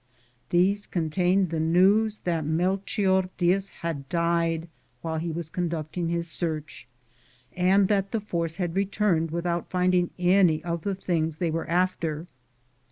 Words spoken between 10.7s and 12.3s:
the things they were after.